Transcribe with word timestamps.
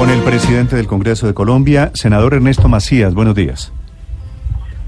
Con 0.00 0.08
el 0.08 0.22
presidente 0.22 0.76
del 0.76 0.86
Congreso 0.86 1.26
de 1.26 1.34
Colombia, 1.34 1.90
senador 1.92 2.32
Ernesto 2.32 2.68
Macías. 2.68 3.12
Buenos 3.12 3.34
días. 3.34 3.70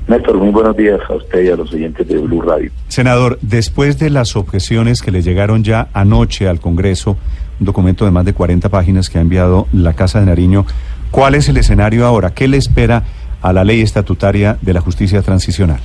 Néstor, 0.09 0.39
muy 0.39 0.49
buenos 0.49 0.75
días 0.75 1.01
a 1.07 1.13
usted 1.13 1.43
y 1.43 1.51
a 1.51 1.57
los 1.57 1.71
oyentes 1.71 2.09
de 2.09 2.17
Blue 2.17 2.41
Radio. 2.41 2.71
Senador, 2.89 3.39
después 3.43 3.99
de 3.99 4.09
las 4.09 4.37
objeciones 4.37 5.03
que 5.03 5.11
le 5.11 5.21
llegaron 5.21 5.65
ya 5.65 5.89
anoche 5.93 6.49
al 6.49 6.61
Congreso, 6.61 7.19
un 7.61 7.67
documento 7.67 8.07
de 8.07 8.11
más 8.11 8.25
de 8.25 8.33
40 8.33 8.71
páginas 8.71 9.11
que 9.11 9.19
ha 9.19 9.21
enviado 9.21 9.67
la 9.75 9.93
Casa 9.93 10.19
de 10.19 10.25
Nariño, 10.25 10.65
¿cuál 11.11 11.35
es 11.35 11.47
el 11.51 11.59
escenario 11.59 12.07
ahora? 12.07 12.31
¿Qué 12.31 12.49
le 12.49 12.57
espera 12.57 13.03
a 13.43 13.53
la 13.53 13.65
ley 13.65 13.83
estatutaria 13.83 14.57
de 14.63 14.73
la 14.73 14.81
justicia 14.81 15.21
transicional? 15.21 15.81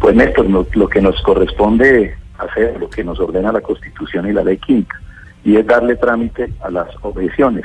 Pues 0.00 0.16
Néstor, 0.16 0.46
lo, 0.48 0.88
que 0.88 1.02
nos 1.02 1.20
corresponde 1.20 2.14
hacer, 2.38 2.80
lo 2.80 2.88
que 2.88 3.04
nos 3.04 3.20
ordena 3.20 3.52
la 3.52 3.60
Constitución 3.60 4.26
y 4.26 4.32
la 4.32 4.42
ley 4.42 4.56
quinta, 4.56 4.98
y 5.44 5.56
es 5.56 5.66
darle 5.66 5.96
trámite 5.96 6.52
a 6.62 6.70
las 6.70 6.88
objeciones. 7.02 7.64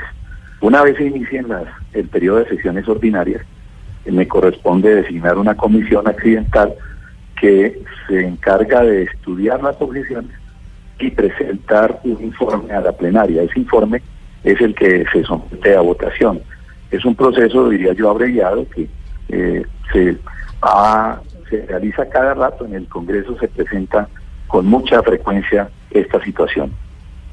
Una 0.60 0.82
vez 0.82 0.96
se 0.96 1.04
inicien 1.04 1.48
las, 1.48 1.64
el 1.92 2.08
periodo 2.08 2.38
de 2.38 2.48
sesiones 2.48 2.88
ordinarias, 2.88 3.42
me 4.06 4.28
corresponde 4.28 4.94
designar 4.94 5.38
una 5.38 5.56
comisión 5.56 6.06
accidental 6.06 6.74
que 7.40 7.82
se 8.06 8.26
encarga 8.26 8.82
de 8.82 9.04
estudiar 9.04 9.62
las 9.62 9.80
objeciones 9.80 10.30
y 10.98 11.10
presentar 11.10 12.00
un 12.04 12.22
informe 12.22 12.72
a 12.72 12.80
la 12.80 12.92
plenaria. 12.92 13.42
Ese 13.42 13.60
informe 13.60 14.02
es 14.44 14.60
el 14.60 14.74
que 14.74 15.04
se 15.12 15.24
somete 15.24 15.74
a 15.74 15.80
votación. 15.80 16.40
Es 16.90 17.04
un 17.04 17.14
proceso, 17.14 17.68
diría 17.68 17.92
yo, 17.94 18.10
abreviado 18.10 18.66
que 18.68 18.88
eh, 19.28 19.64
se, 19.92 20.16
se 21.50 21.66
realiza 21.66 22.08
cada 22.08 22.34
rato 22.34 22.64
en 22.66 22.74
el 22.74 22.86
Congreso, 22.88 23.36
se 23.38 23.48
presenta 23.48 24.08
con 24.46 24.66
mucha 24.66 25.02
frecuencia 25.02 25.68
esta 25.90 26.22
situación. 26.22 26.72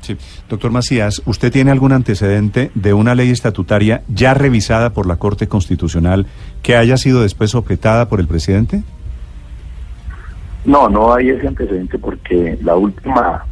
Sí. 0.02 0.18
Doctor 0.50 0.72
Macías, 0.72 1.22
¿usted 1.26 1.52
tiene 1.52 1.72
algún 1.72 1.94
antecedente 1.94 2.72
de 2.73 2.94
una 2.94 3.16
ley 3.16 3.30
estatutaria 3.30 4.02
ya 4.08 4.34
revisada 4.34 4.91
por 4.91 5.05
la 5.05 5.18
Corte 5.18 5.48
Constitucional 5.48 6.26
que 6.63 6.76
haya 6.76 6.98
sido 6.98 7.21
después 7.21 7.54
objetada 7.55 8.10
por 8.10 8.20
el 8.20 8.27
presidente? 8.27 8.84
No, 10.66 10.90
no 10.90 11.13
hay 11.13 11.30
ese 11.30 11.48
antecedente 11.48 11.98
porque 11.98 12.58
la 12.62 12.76
última 12.76 13.46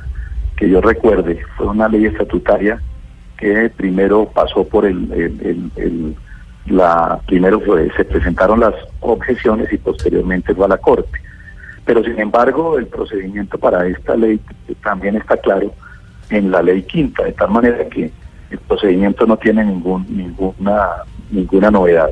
que 0.56 0.70
yo 0.70 0.82
recuerde 0.82 1.40
fue 1.56 1.68
una 1.68 1.88
ley 1.88 2.06
estatutaria 2.06 2.82
que 3.38 3.72
primero 3.76 4.26
pasó 4.26 4.64
por 4.66 4.86
el, 4.86 6.14
la 6.66 7.20
primero 7.26 7.62
fue, 7.62 7.90
se 7.96 8.06
presentaron 8.06 8.60
las 8.60 8.74
objeciones 9.00 9.72
y 9.72 9.78
posteriormente 9.78 10.54
fue 10.54 10.66
a 10.66 10.70
la 10.70 10.78
Corte. 10.78 11.20
Pero 11.86 12.04
sin 12.04 12.20
embargo, 12.20 12.78
el 12.78 12.88
procedimiento 12.88 13.58
para 13.58 13.88
esta 13.88 14.16
ley 14.16 14.40
también 14.84 15.16
está 15.16 15.38
claro 15.38 15.74
en 16.30 16.52
la 16.52 16.62
ley 16.62 16.84
quinta, 16.84 17.24
de 17.24 17.34
tal 17.34 17.50
manera 17.50 17.88
que 17.90 18.12
el 18.50 18.58
procedimiento 18.60 19.26
no 19.26 19.38
tiene 19.38 19.64
ningún, 19.64 20.06
ninguna, 20.10 20.88
ninguna 21.32 21.72
novedad. 21.72 22.10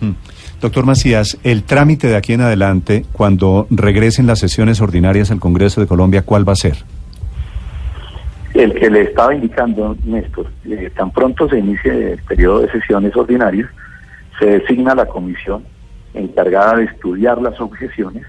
Mm. 0.00 0.12
Doctor 0.60 0.84
Macías, 0.84 1.38
el 1.42 1.62
trámite 1.64 2.08
de 2.08 2.16
aquí 2.16 2.34
en 2.34 2.42
adelante, 2.42 3.04
cuando 3.12 3.66
regresen 3.70 4.26
las 4.26 4.38
sesiones 4.38 4.80
ordinarias 4.80 5.30
al 5.30 5.40
Congreso 5.40 5.80
de 5.80 5.86
Colombia, 5.86 6.22
¿cuál 6.22 6.48
va 6.48 6.52
a 6.52 6.56
ser? 6.56 6.76
El 8.54 8.74
que 8.74 8.90
le 8.90 9.02
estaba 9.02 9.34
indicando, 9.34 9.96
Néstor, 10.04 10.48
eh, 10.64 10.90
tan 10.94 11.10
pronto 11.12 11.48
se 11.48 11.58
inicie 11.58 12.12
el 12.12 12.22
periodo 12.24 12.60
de 12.60 12.72
sesiones 12.72 13.16
ordinarias, 13.16 13.68
se 14.38 14.46
designa 14.46 14.94
la 14.94 15.06
comisión 15.06 15.64
encargada 16.14 16.76
de 16.76 16.84
estudiar 16.84 17.40
las 17.40 17.60
objeciones 17.60 18.24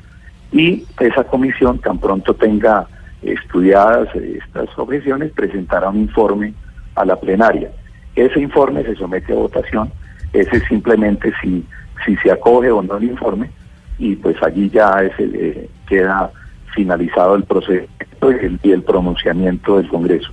y 0.52 0.86
esa 1.00 1.24
comisión 1.24 1.80
tan 1.80 1.98
pronto 1.98 2.34
tenga 2.36 2.88
estudiadas 3.22 4.08
estas 4.16 4.68
objeciones, 4.78 5.32
presentará 5.32 5.90
un 5.90 6.00
informe 6.00 6.54
a 6.96 7.06
la 7.06 7.20
plenaria. 7.20 7.72
Ese 8.16 8.40
informe 8.40 8.84
se 8.84 8.96
somete 8.96 9.34
a 9.34 9.36
votación, 9.36 9.92
ese 10.34 10.60
simplemente 10.68 11.32
si, 11.42 11.66
si 12.06 12.16
se 12.18 12.32
acoge 12.32 12.72
o 12.72 12.82
no 12.82 12.98
el 12.98 13.04
informe, 13.06 13.50
y 13.98 14.16
pues 14.16 14.36
allí 14.42 14.70
ya 14.70 15.02
ese, 15.02 15.30
eh, 15.34 15.70
queda 15.88 16.32
finalizado 16.74 17.36
el 17.36 17.44
procedimiento 17.44 18.32
y 18.32 18.46
el, 18.46 18.60
y 18.64 18.72
el 18.72 18.84
pronunciamiento 18.84 19.78
del 19.78 19.88
Congreso. 19.88 20.32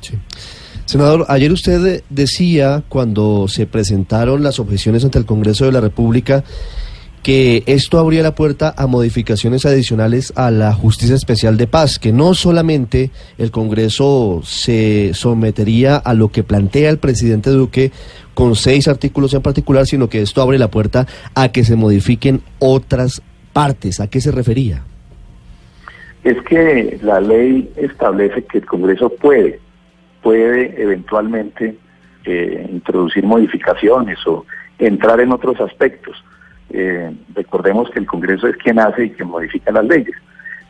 Sí. 0.00 0.18
Senador, 0.84 1.24
ayer 1.28 1.50
usted 1.50 2.02
decía, 2.10 2.82
cuando 2.88 3.48
se 3.48 3.66
presentaron 3.66 4.42
las 4.42 4.58
objeciones 4.58 5.04
ante 5.04 5.18
el 5.18 5.24
Congreso 5.24 5.64
de 5.64 5.72
la 5.72 5.80
República, 5.80 6.44
que 7.24 7.62
esto 7.64 7.98
abría 7.98 8.22
la 8.22 8.34
puerta 8.34 8.74
a 8.76 8.86
modificaciones 8.86 9.64
adicionales 9.64 10.30
a 10.36 10.50
la 10.50 10.74
Justicia 10.74 11.16
Especial 11.16 11.56
de 11.56 11.66
Paz, 11.66 11.98
que 11.98 12.12
no 12.12 12.34
solamente 12.34 13.10
el 13.38 13.50
Congreso 13.50 14.42
se 14.44 15.14
sometería 15.14 15.96
a 15.96 16.12
lo 16.12 16.28
que 16.28 16.42
plantea 16.42 16.90
el 16.90 16.98
presidente 16.98 17.48
Duque 17.48 17.92
con 18.34 18.54
seis 18.54 18.88
artículos 18.88 19.32
en 19.32 19.40
particular, 19.40 19.86
sino 19.86 20.10
que 20.10 20.20
esto 20.20 20.42
abre 20.42 20.58
la 20.58 20.70
puerta 20.70 21.06
a 21.34 21.48
que 21.48 21.64
se 21.64 21.76
modifiquen 21.76 22.42
otras 22.58 23.22
partes. 23.54 24.00
¿A 24.00 24.10
qué 24.10 24.20
se 24.20 24.30
refería? 24.30 24.82
Es 26.24 26.36
que 26.42 26.98
la 27.02 27.20
ley 27.22 27.72
establece 27.76 28.44
que 28.44 28.58
el 28.58 28.66
Congreso 28.66 29.08
puede, 29.08 29.60
puede 30.22 30.74
eventualmente 30.76 31.74
eh, 32.26 32.68
introducir 32.70 33.24
modificaciones 33.24 34.18
o 34.26 34.44
entrar 34.78 35.20
en 35.20 35.32
otros 35.32 35.58
aspectos 35.62 36.22
eh, 36.70 37.14
recordemos 37.34 37.90
que 37.90 38.00
el 38.00 38.06
Congreso 38.06 38.48
es 38.48 38.56
quien 38.56 38.78
hace 38.78 39.04
y 39.04 39.10
quien 39.10 39.28
modifica 39.28 39.70
las 39.72 39.84
leyes. 39.84 40.16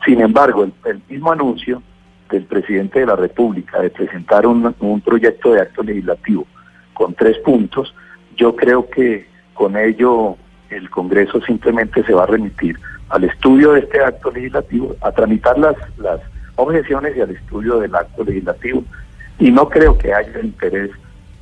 Sin 0.05 0.21
embargo, 0.21 0.67
el, 0.85 1.01
mismo 1.09 1.31
anuncio 1.31 1.81
del 2.29 2.43
presidente 2.43 2.99
de 2.99 3.05
la 3.07 3.15
República 3.15 3.79
de 3.79 3.89
presentar 3.89 4.45
un, 4.45 4.73
proyecto 5.03 5.53
de 5.53 5.61
acto 5.61 5.83
legislativo 5.83 6.45
con 6.93 7.13
tres 7.13 7.37
puntos, 7.39 7.93
yo 8.35 8.55
creo 8.55 8.89
que 8.89 9.27
con 9.53 9.77
ello 9.77 10.37
el 10.69 10.89
Congreso 10.89 11.41
simplemente 11.41 12.03
se 12.03 12.13
va 12.13 12.23
a 12.23 12.27
remitir 12.27 12.77
al 13.09 13.23
estudio 13.23 13.73
de 13.73 13.81
este 13.81 14.03
acto 14.03 14.31
legislativo, 14.31 14.95
a 15.01 15.11
tramitar 15.11 15.57
las, 15.57 15.75
las 15.97 16.19
objeciones 16.55 17.15
y 17.15 17.21
al 17.21 17.31
estudio 17.31 17.79
del 17.79 17.95
acto 17.95 18.23
legislativo. 18.23 18.83
Y 19.39 19.51
no 19.51 19.69
creo 19.69 19.97
que 19.97 20.13
haya 20.13 20.39
interés 20.41 20.91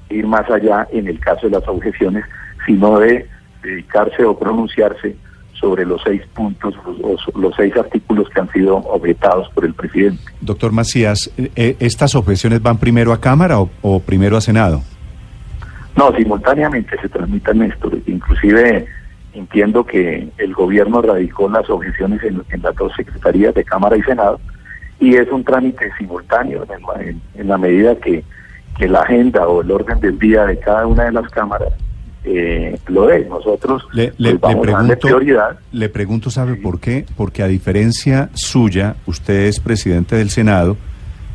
ir 0.09 0.27
más 0.27 0.49
allá 0.49 0.87
en 0.91 1.07
el 1.07 1.19
caso 1.19 1.47
de 1.47 1.59
las 1.59 1.67
objeciones, 1.67 2.25
sino 2.65 2.99
de 2.99 3.27
dedicarse 3.63 4.23
o 4.23 4.37
pronunciarse 4.37 5.15
sobre 5.63 5.85
los 5.85 6.01
seis 6.03 6.21
puntos, 6.33 6.75
los, 7.01 7.35
los 7.35 7.55
seis 7.55 7.73
artículos 7.77 8.27
que 8.29 8.41
han 8.41 8.51
sido 8.51 8.75
objetados 8.75 9.49
por 9.53 9.63
el 9.63 9.73
presidente. 9.73 10.21
Doctor 10.41 10.73
Macías, 10.73 11.31
eh, 11.37 11.51
eh, 11.55 11.77
¿estas 11.79 12.15
objeciones 12.15 12.61
van 12.61 12.77
primero 12.77 13.13
a 13.13 13.21
Cámara 13.21 13.59
o, 13.59 13.99
primero 14.01 14.35
a 14.35 14.41
Senado? 14.41 14.81
No, 15.95 16.13
simultáneamente 16.17 16.99
se 17.01 17.07
transmitan 17.07 17.61
esto. 17.61 17.89
Inclusive 18.07 18.85
entiendo 19.33 19.85
que 19.85 20.27
el 20.37 20.53
gobierno 20.53 21.01
radicó 21.01 21.49
las 21.49 21.69
objeciones 21.69 22.21
en, 22.23 22.43
las 22.61 22.75
dos 22.75 22.91
secretarías 22.97 23.53
de 23.53 23.63
Cámara 23.63 23.95
y 23.95 24.01
Senado 24.03 24.41
y 24.99 25.15
es 25.15 25.31
un 25.31 25.45
trámite 25.45 25.89
simultáneo 25.97 26.65
en, 27.35 27.47
la 27.47 27.57
medida 27.57 27.95
que, 27.95 28.23
que 28.77 28.87
la 28.89 28.99
agenda 28.99 29.47
o 29.47 29.61
el 29.61 29.71
orden 29.71 29.99
del 30.01 30.19
día 30.19 30.45
de 30.45 30.59
cada 30.59 30.85
una 30.87 31.05
de 31.05 31.13
las 31.13 31.29
cámaras 31.29 31.73
eh, 32.23 32.77
lo 32.87 33.09
es. 33.09 33.27
Nosotros 33.27 33.83
le, 33.93 34.13
le, 34.17 34.35
pues, 34.35 34.55
pregunto, 34.55 34.99
prioridad. 34.99 35.59
Le 35.71 35.89
pregunto, 35.89 36.29
¿sabe 36.29 36.55
por 36.55 36.79
qué? 36.79 37.05
Porque 37.17 37.43
a 37.43 37.47
diferencia 37.47 38.29
suya, 38.33 38.95
usted 39.05 39.47
es 39.47 39.59
presidente 39.59 40.15
del 40.15 40.29
Senado 40.29 40.77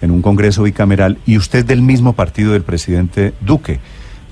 en 0.00 0.10
un 0.10 0.22
Congreso 0.22 0.62
bicameral 0.62 1.18
y 1.26 1.36
usted 1.36 1.64
del 1.64 1.82
mismo 1.82 2.14
partido 2.14 2.52
del 2.52 2.62
presidente 2.62 3.34
Duque. 3.40 3.80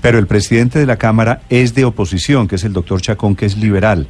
Pero 0.01 0.19
el 0.19 0.27
presidente 0.27 0.79
de 0.79 0.85
la 0.85 0.97
Cámara 0.97 1.41
es 1.49 1.73
de 1.73 1.85
oposición, 1.85 2.47
que 2.47 2.55
es 2.55 2.63
el 2.63 2.73
doctor 2.73 3.01
Chacón, 3.01 3.35
que 3.35 3.45
es 3.45 3.57
liberal. 3.57 4.07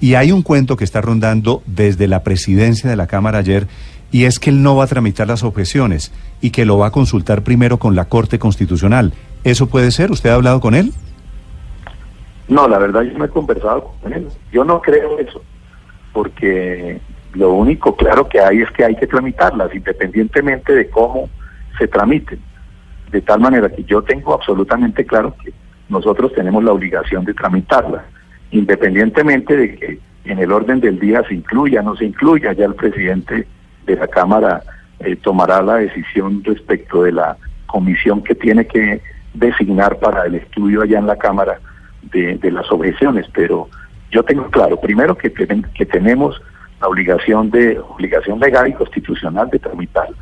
Y 0.00 0.14
hay 0.14 0.32
un 0.32 0.42
cuento 0.42 0.76
que 0.76 0.84
está 0.84 1.00
rondando 1.00 1.62
desde 1.66 2.08
la 2.08 2.22
presidencia 2.22 2.88
de 2.88 2.96
la 2.96 3.06
Cámara 3.06 3.38
ayer, 3.38 3.66
y 4.10 4.24
es 4.24 4.38
que 4.38 4.50
él 4.50 4.62
no 4.62 4.76
va 4.76 4.84
a 4.84 4.88
tramitar 4.88 5.26
las 5.26 5.42
objeciones 5.42 6.12
y 6.40 6.50
que 6.50 6.64
lo 6.64 6.78
va 6.78 6.88
a 6.88 6.92
consultar 6.92 7.42
primero 7.42 7.78
con 7.78 7.96
la 7.96 8.04
Corte 8.04 8.38
Constitucional. 8.38 9.12
¿Eso 9.42 9.66
puede 9.66 9.90
ser? 9.90 10.10
¿Usted 10.12 10.30
ha 10.30 10.34
hablado 10.34 10.60
con 10.60 10.74
él? 10.74 10.92
No, 12.48 12.68
la 12.68 12.78
verdad 12.78 13.02
yo 13.02 13.16
no 13.18 13.24
he 13.24 13.28
conversado 13.28 13.94
con 14.02 14.12
él. 14.12 14.28
Yo 14.52 14.64
no 14.64 14.80
creo 14.80 15.18
eso, 15.18 15.42
porque 16.12 17.00
lo 17.34 17.52
único 17.52 17.96
claro 17.96 18.28
que 18.28 18.40
hay 18.40 18.62
es 18.62 18.70
que 18.72 18.84
hay 18.84 18.96
que 18.96 19.06
tramitarlas, 19.06 19.74
independientemente 19.74 20.74
de 20.74 20.90
cómo 20.90 21.28
se 21.78 21.88
tramiten. 21.88 22.38
De 23.10 23.20
tal 23.20 23.40
manera 23.40 23.68
que 23.68 23.84
yo 23.84 24.02
tengo 24.02 24.34
absolutamente 24.34 25.04
claro 25.06 25.34
que 25.42 25.52
nosotros 25.88 26.32
tenemos 26.34 26.62
la 26.64 26.72
obligación 26.72 27.24
de 27.24 27.34
tramitarlas, 27.34 28.02
independientemente 28.50 29.56
de 29.56 29.74
que 29.76 29.98
en 30.24 30.38
el 30.38 30.52
orden 30.52 30.80
del 30.80 30.98
día 30.98 31.22
se 31.28 31.34
incluya, 31.34 31.82
no 31.82 31.96
se 31.96 32.04
incluya, 32.04 32.52
ya 32.52 32.64
el 32.64 32.74
presidente 32.74 33.46
de 33.86 33.96
la 33.96 34.08
Cámara 34.08 34.62
eh, 35.00 35.16
tomará 35.16 35.62
la 35.62 35.76
decisión 35.76 36.42
respecto 36.44 37.02
de 37.02 37.12
la 37.12 37.36
comisión 37.66 38.22
que 38.22 38.34
tiene 38.34 38.66
que 38.66 39.02
designar 39.34 39.98
para 39.98 40.24
el 40.26 40.36
estudio 40.36 40.82
allá 40.82 40.98
en 40.98 41.06
la 41.06 41.16
Cámara 41.16 41.60
de, 42.14 42.50
las 42.50 42.70
objeciones, 42.70 43.26
pero 43.34 43.68
yo 44.10 44.22
tengo 44.22 44.48
claro, 44.50 44.80
primero 44.80 45.16
que, 45.16 45.32
que 45.32 45.86
tenemos 45.86 46.40
la 46.80 46.88
obligación 46.88 47.50
de 47.50 47.78
obligación 47.78 48.38
legal 48.38 48.68
y 48.68 48.72
constitucional 48.72 49.50
de 49.50 49.58
tramitarla. 49.58 50.16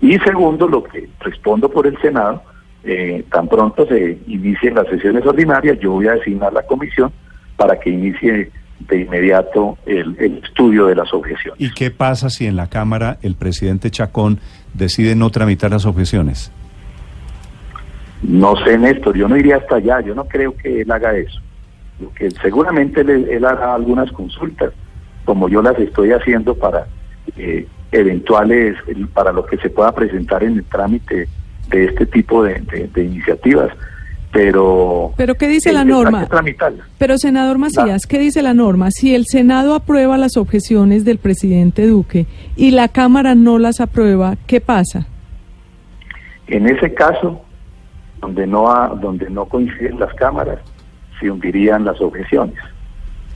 Y 0.00 0.18
segundo, 0.18 0.68
lo 0.68 0.84
que 0.84 1.08
respondo 1.20 1.70
por 1.70 1.86
el 1.86 1.98
Senado, 2.00 2.42
eh, 2.84 3.24
tan 3.30 3.48
pronto 3.48 3.86
se 3.86 4.18
inicien 4.26 4.74
las 4.74 4.86
sesiones 4.88 5.26
ordinarias, 5.26 5.78
yo 5.80 5.92
voy 5.92 6.06
a 6.06 6.12
designar 6.12 6.52
la 6.52 6.62
comisión 6.62 7.10
para 7.56 7.80
que 7.80 7.90
inicie 7.90 8.50
de 8.78 9.00
inmediato 9.00 9.78
el, 9.86 10.14
el, 10.20 10.44
estudio 10.44 10.86
de 10.86 10.94
las 10.94 11.12
objeciones. 11.12 11.60
¿Y 11.60 11.72
qué 11.72 11.90
pasa 11.90 12.28
si 12.28 12.46
en 12.46 12.56
la 12.56 12.68
Cámara 12.68 13.18
el 13.22 13.34
presidente 13.34 13.90
Chacón 13.90 14.38
decide 14.74 15.14
no 15.14 15.30
tramitar 15.30 15.70
las 15.70 15.86
objeciones? 15.86 16.52
No 18.22 18.56
sé, 18.64 18.78
Néstor, 18.78 19.16
yo 19.16 19.28
no 19.28 19.36
iría 19.36 19.56
hasta 19.56 19.76
allá, 19.76 20.00
yo 20.00 20.14
no 20.14 20.24
creo 20.24 20.56
que 20.56 20.82
él 20.82 20.90
haga 20.90 21.16
eso. 21.16 21.40
Que 22.16 22.30
seguramente 22.30 23.00
él, 23.00 23.44
hará 23.44 23.74
algunas 23.74 24.10
consultas, 24.12 24.72
como 25.24 25.48
yo 25.48 25.62
las 25.62 25.78
estoy 25.78 26.12
haciendo 26.12 26.54
para 26.54 26.86
eh, 27.36 27.66
eventuales, 27.92 28.76
para 29.12 29.32
lo 29.32 29.44
que 29.46 29.56
se 29.58 29.70
pueda 29.70 29.92
presentar 29.92 30.42
en 30.42 30.54
el 30.54 30.64
trámite 30.64 31.28
de 31.68 31.84
este 31.84 32.06
tipo 32.06 32.42
de, 32.42 32.62
iniciativas. 32.96 33.70
Pero, 34.32 35.14
pero 35.16 35.34
¿qué 35.36 35.48
dice 35.48 35.72
la 35.72 35.84
norma? 35.84 36.28
Pero 36.98 37.16
senador 37.16 37.56
Macías, 37.56 38.06
¿qué 38.06 38.18
dice 38.18 38.42
la 38.42 38.52
norma? 38.52 38.90
Si 38.90 39.14
el 39.14 39.24
Senado 39.24 39.74
aprueba 39.74 40.18
las 40.18 40.36
objeciones 40.36 41.04
del 41.06 41.18
presidente 41.18 41.86
Duque 41.86 42.26
y 42.54 42.72
la 42.72 42.88
Cámara 42.88 43.34
no 43.34 43.58
las 43.58 43.80
aprueba, 43.80 44.36
¿qué 44.46 44.60
pasa? 44.60 45.06
En 46.48 46.66
ese 46.66 46.92
caso, 46.92 47.45
donde 48.26 48.46
no 48.46 48.70
ha, 48.70 48.88
donde 48.88 49.30
no 49.30 49.44
coinciden 49.44 50.00
las 50.00 50.12
cámaras, 50.14 50.58
se 51.20 51.30
hundirían 51.30 51.84
las 51.84 52.00
objeciones. 52.00 52.56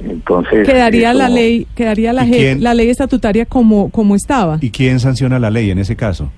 Entonces 0.01 0.67
quedaría 0.67 1.13
la 1.13 1.29
ley, 1.29 1.67
quedaría 1.77 2.13
la, 2.13 2.25
la 2.25 2.75
ley 2.75 2.89
estatutaria 2.89 3.47
como 3.47 3.91
como 3.91 4.17
estaba. 4.17 4.59
¿Y 4.61 4.71
quién 4.71 4.99
sanciona 4.99 5.39
la 5.39 5.51
ley 5.51 5.71
en 5.71 5.79
ese 5.79 5.95
caso? 5.95 6.31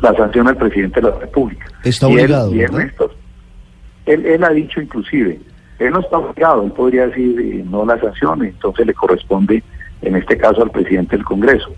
La 0.00 0.12
sanciona 0.14 0.50
el 0.50 0.56
presidente 0.56 1.00
de 1.00 1.08
la 1.08 1.16
República. 1.18 1.66
Está 1.84 2.08
obligado. 2.08 2.52
Él, 4.06 4.26
él, 4.26 4.44
ha 4.44 4.50
dicho 4.50 4.82
inclusive, 4.82 5.40
él 5.78 5.90
no 5.90 6.00
está 6.00 6.18
obligado, 6.18 6.62
él 6.64 6.72
podría 6.72 7.06
decir 7.06 7.40
eh, 7.40 7.64
no 7.66 7.86
la 7.86 7.98
sancione, 7.98 8.48
entonces 8.48 8.86
le 8.86 8.92
corresponde 8.92 9.62
en 10.02 10.16
este 10.16 10.36
caso 10.36 10.62
al 10.62 10.70
presidente 10.70 11.16
del 11.16 11.24
Congreso, 11.24 11.74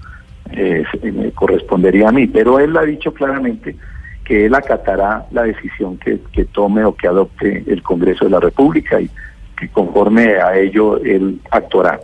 eh, 0.51 0.83
me 1.03 1.31
correspondería 1.31 2.09
a 2.09 2.13
mí, 2.13 2.27
pero 2.27 2.59
él 2.59 2.77
ha 2.77 2.83
dicho 2.83 3.15
claramente 3.15 3.77
que 4.27 4.47
él 4.47 4.55
acatará 4.55 5.27
la 5.31 5.45
decisión 5.45 5.99
que, 5.99 6.19
tome 6.47 6.85
o 6.85 6.95
que 6.95 7.07
adopte 7.07 7.65
el 7.67 7.83
Congreso 7.83 8.25
de 8.25 8.33
la 8.33 8.41
República 8.41 9.01
y 9.01 9.09
que 9.57 9.69
conforme 9.69 10.41
a 10.41 10.59
ello 10.59 10.99
él 10.99 11.41
actuará. 11.51 12.01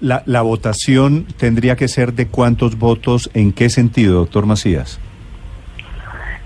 La, 0.00 0.22
la, 0.24 0.42
votación 0.42 1.26
tendría 1.38 1.76
que 1.76 1.88
ser 1.88 2.14
de 2.14 2.28
cuántos 2.28 2.78
votos, 2.78 3.30
¿en 3.34 3.52
qué 3.52 3.68
sentido, 3.68 4.14
doctor 4.14 4.46
Macías? 4.46 4.98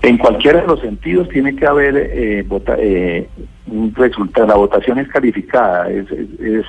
En 0.01 0.17
cualquiera 0.17 0.61
de 0.61 0.67
los 0.67 0.79
sentidos 0.81 1.29
tiene 1.29 1.55
que 1.55 1.65
haber 1.65 1.95
eh, 1.95 2.45
eh, 2.77 3.29
un 3.67 3.93
resultado. 3.95 4.47
La 4.47 4.55
votación 4.55 4.99
es 4.99 5.07
calificada, 5.09 5.89
es, 5.89 6.09
es, 6.11 6.65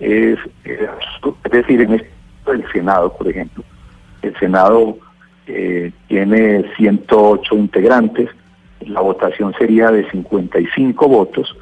es, 0.00 0.38
es, 0.64 1.50
decir, 1.50 1.80
en 1.82 1.94
este 1.94 2.10
el 2.50 2.64
Senado, 2.72 3.12
por 3.16 3.28
ejemplo. 3.28 3.62
El 4.22 4.36
Senado 4.38 4.98
eh, 5.46 5.92
tiene 6.08 6.64
108 6.76 7.56
integrantes, 7.56 8.28
la 8.80 9.00
votación 9.00 9.54
sería 9.58 9.90
de 9.90 10.08
55 10.10 11.08
votos 11.08 11.56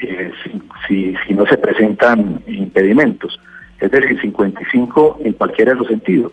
eh, 0.00 0.32
si, 0.88 1.14
si, 1.26 1.34
no 1.34 1.46
se 1.46 1.56
presentan 1.56 2.42
impedimentos, 2.46 3.38
es 3.80 3.90
decir, 3.90 4.20
55 4.20 5.18
en 5.24 5.32
cualquiera 5.34 5.72
de 5.72 5.78
los 5.78 5.88
sentidos, 5.88 6.32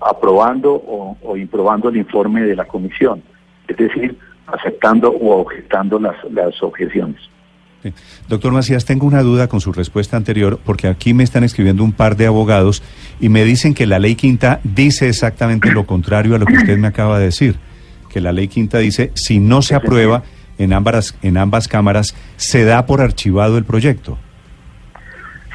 aprobando 0.00 0.74
o, 0.74 1.36
improbando 1.36 1.88
el 1.88 1.96
informe 1.96 2.42
de 2.42 2.56
la 2.56 2.64
comisión, 2.66 3.22
es 3.68 3.76
decir, 3.76 4.16
aceptando 4.46 5.10
o 5.10 5.40
objetando 5.40 5.98
las 5.98 6.62
objeciones. 6.62 7.20
Doctor 8.28 8.52
Macías, 8.52 8.84
tengo 8.84 9.06
una 9.06 9.22
duda 9.22 9.48
con 9.48 9.60
su 9.60 9.72
respuesta 9.72 10.16
anterior, 10.16 10.60
porque 10.64 10.88
aquí 10.88 11.14
me 11.14 11.24
están 11.24 11.44
escribiendo 11.44 11.82
un 11.82 11.92
par 11.92 12.16
de 12.16 12.26
abogados 12.26 12.82
y 13.20 13.28
me 13.28 13.44
dicen 13.44 13.74
que 13.74 13.86
la 13.86 13.98
ley 13.98 14.14
quinta 14.16 14.60
dice 14.64 15.08
exactamente 15.08 15.72
lo 15.72 15.86
contrario 15.86 16.34
a 16.34 16.38
lo 16.38 16.46
que 16.46 16.56
usted 16.56 16.78
me 16.78 16.88
acaba 16.88 17.18
de 17.18 17.26
decir, 17.26 17.56
que 18.10 18.20
la 18.20 18.32
ley 18.32 18.48
quinta 18.48 18.78
dice, 18.78 19.12
si 19.14 19.38
no 19.38 19.62
se 19.62 19.74
aprueba 19.74 20.22
en 20.58 20.72
ambas, 20.72 21.16
en 21.22 21.38
ambas 21.38 21.68
cámaras, 21.68 22.14
se 22.36 22.64
da 22.64 22.84
por 22.84 23.00
archivado 23.00 23.56
el 23.56 23.64
proyecto. 23.64 24.18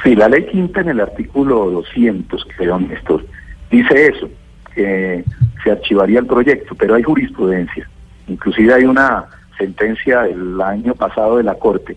Sí, 0.03 0.15
la 0.15 0.27
ley 0.27 0.45
quinta 0.47 0.81
en 0.81 0.89
el 0.89 1.01
artículo 1.01 1.69
200, 1.69 2.47
creo, 2.57 2.79
Néstor, 2.79 3.25
dice 3.69 4.07
eso, 4.07 4.29
que 4.73 5.23
se 5.63 5.71
archivaría 5.71 6.19
el 6.19 6.25
proyecto, 6.25 6.75
pero 6.75 6.95
hay 6.95 7.03
jurisprudencia. 7.03 7.87
Inclusive 8.27 8.73
hay 8.73 8.83
una 8.85 9.25
sentencia 9.57 10.21
del 10.21 10.59
año 10.59 10.93
pasado 10.95 11.37
de 11.37 11.43
la 11.43 11.55
Corte 11.55 11.95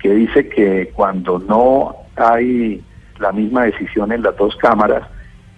que 0.00 0.14
dice 0.14 0.48
que 0.48 0.90
cuando 0.94 1.38
no 1.38 1.94
hay 2.16 2.82
la 3.18 3.32
misma 3.32 3.64
decisión 3.64 4.12
en 4.12 4.22
las 4.22 4.36
dos 4.36 4.56
cámaras, 4.56 5.08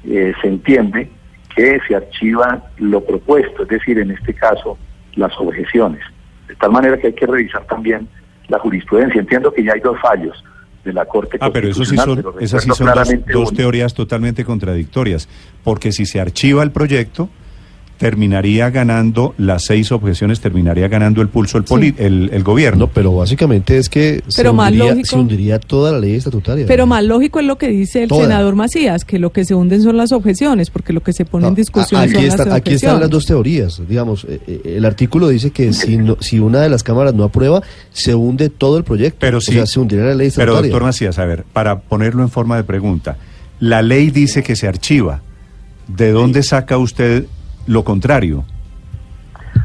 eh, 0.05 0.33
se 0.41 0.49
entiende 0.49 1.09
que 1.55 1.79
se 1.87 1.94
archiva 1.94 2.65
lo 2.79 3.05
propuesto, 3.05 3.62
es 3.62 3.69
decir, 3.69 3.99
en 3.99 4.11
este 4.11 4.35
caso, 4.35 4.79
las 5.15 5.33
objeciones. 5.39 6.00
De 6.49 6.56
tal 6.56 6.73
manera 6.73 6.99
que 6.99 7.09
hay 7.09 7.12
que 7.12 7.27
revisar 7.27 7.65
también 7.67 8.09
la 8.49 8.59
jurisprudencia. 8.59 9.21
Entiendo 9.21 9.53
que 9.53 9.62
ya 9.62 9.75
hay 9.75 9.81
dos 9.81 9.99
fallos 10.00 10.43
de 10.85 10.93
la 10.93 11.05
Corte 11.05 11.38
Ah, 11.41 11.50
pero 11.53 11.69
eso 11.69 11.85
sí 11.85 11.97
son, 11.97 12.25
esas 12.41 12.65
sí 12.65 12.71
son 12.71 12.88
dos 13.33 13.55
teorías 13.55 13.95
totalmente 13.95 14.45
contradictorias, 14.45 15.29
porque 15.62 15.93
si 15.93 16.06
se 16.06 16.21
archiva 16.21 16.62
el 16.62 16.73
proyecto, 16.73 17.29
terminaría 18.02 18.69
ganando 18.70 19.32
las 19.38 19.66
seis 19.66 19.93
objeciones, 19.93 20.40
terminaría 20.40 20.88
ganando 20.88 21.22
el 21.22 21.28
pulso 21.28 21.58
el, 21.58 22.31
el, 22.32 22.43
gobierno. 22.43 22.88
pero 22.88 23.14
básicamente 23.14 23.78
es 23.78 23.88
que 23.88 24.25
se, 24.26 24.49
hundiría, 24.49 25.60
toda 25.60 25.93
la 25.93 26.00
ley 26.00 26.16
estatutaria. 26.16 26.66
Pero 26.66 26.84
más 26.88 27.04
lógico 27.04 27.38
es 27.38 27.46
lo 27.46 27.58
que 27.58 27.69
dice 27.69 28.02
el 28.02 28.10
senador 28.10 28.56
Macías, 28.56 29.04
que 29.04 29.20
lo 29.20 29.31
que 29.31 29.44
se 29.44 29.54
hunden 29.54 29.82
son 29.82 29.96
las 29.96 30.10
objeciones, 30.10 30.69
porque 30.69 30.93
lo 30.93 31.00
que 31.00 31.12
se 31.12 31.25
pone 31.25 31.46
en 31.46 31.54
discusión 31.54 32.00
son 32.00 32.25
las 32.25 32.34
objeciones. 32.34 32.54
Aquí 32.54 32.75
están 32.75 32.99
las 32.99 33.08
dos 33.08 33.25
teorías, 33.25 33.81
digamos, 33.88 34.25
eh, 34.25 34.40
eh, 34.49 34.75
el 34.78 34.84
artículo 34.84 35.28
dice 35.28 35.52
que 35.52 35.72
si, 35.72 35.96
si 36.19 36.40
una 36.40 36.60
de 36.60 36.70
las 36.70 36.82
cámaras 36.82 37.14
no 37.14 37.22
aprueba, 37.22 37.62
se 37.93 38.16
hunde 38.16 38.49
todo 38.49 38.78
el 38.78 38.82
proyecto, 38.82 39.19
pero 39.20 39.40
sí, 39.40 39.52
o 39.52 39.54
sea, 39.54 39.66
se 39.66 39.78
hundiría 39.78 40.06
la 40.06 40.16
ley 40.16 40.26
estatutaria. 40.26 40.60
Pero 40.60 40.69
doctor 40.70 40.82
Macías, 40.82 41.20
a 41.20 41.25
ver, 41.25 41.44
para 41.52 41.78
ponerlo 41.78 42.25
en 42.25 42.31
forma 42.31 42.56
de 42.56 42.64
pregunta, 42.64 43.16
la 43.60 43.81
ley 43.81 44.10
dice 44.10 44.43
que 44.43 44.56
se 44.56 44.66
archiva, 44.66 45.22
¿de 45.87 46.10
dónde 46.10 46.43
saca 46.43 46.78
usted 46.78 47.26
lo 47.67 47.85
contrario. 47.85 48.44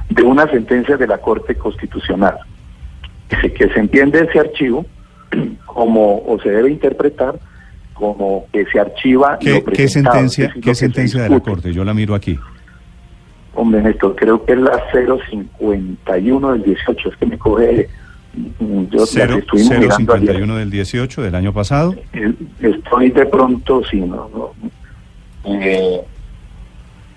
De 0.09 0.23
una 0.23 0.49
sentencia 0.49 0.97
de 0.97 1.07
la 1.07 1.17
Corte 1.19 1.55
Constitucional. 1.55 2.37
Que, 3.29 3.51
que 3.51 3.67
se 3.69 3.79
entiende 3.79 4.21
ese 4.23 4.39
archivo 4.39 4.85
como, 5.65 6.23
o 6.25 6.39
se 6.41 6.49
debe 6.49 6.71
interpretar 6.71 7.39
como 7.93 8.45
que 8.53 8.65
se 8.65 8.79
archiva 8.79 9.37
¿Qué, 9.39 9.63
¿qué 9.63 9.87
sentencia, 9.87 10.53
¿qué 10.61 10.75
sentencia 10.75 11.23
de 11.23 11.29
la 11.29 11.39
Corte? 11.39 11.73
Yo 11.73 11.83
la 11.83 11.93
miro 11.93 12.13
aquí. 12.13 12.37
Hombre, 13.55 13.81
Néstor, 13.81 14.15
creo 14.15 14.45
que 14.45 14.53
es 14.53 14.59
la 14.59 14.83
051 14.93 16.51
del 16.51 16.63
18, 16.63 17.09
es 17.09 17.17
que 17.17 17.25
me 17.25 17.37
coge... 17.37 17.89
Mm, 18.59 18.83
yo 18.91 19.03
0, 19.07 19.39
051 19.51 20.55
del 20.55 20.69
18 20.69 21.23
del 21.23 21.33
año 21.33 21.53
pasado. 21.53 21.95
Eh, 22.13 22.33
estoy 22.61 23.09
de 23.09 23.25
pronto, 23.25 23.81
sí, 23.89 23.99
no, 23.99 24.29
no 24.31 24.53
eh, 25.47 26.01